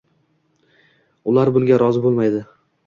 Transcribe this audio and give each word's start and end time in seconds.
–ular 1.33 1.55
bunga 1.59 1.81
rozi 1.87 2.07
bo‘lmaydi. 2.09 2.47